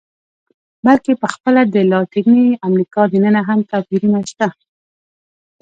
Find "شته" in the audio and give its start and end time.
4.31-4.47